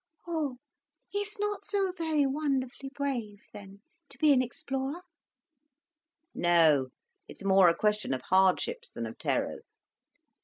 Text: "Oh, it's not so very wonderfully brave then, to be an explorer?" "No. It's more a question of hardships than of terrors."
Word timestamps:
"Oh, 0.25 0.57
it's 1.13 1.37
not 1.37 1.63
so 1.63 1.91
very 1.91 2.25
wonderfully 2.25 2.89
brave 2.89 3.43
then, 3.53 3.83
to 4.09 4.17
be 4.17 4.33
an 4.33 4.41
explorer?" 4.41 5.03
"No. 6.33 6.89
It's 7.27 7.43
more 7.45 7.69
a 7.69 7.75
question 7.77 8.11
of 8.11 8.23
hardships 8.23 8.89
than 8.89 9.05
of 9.05 9.19
terrors." 9.19 9.77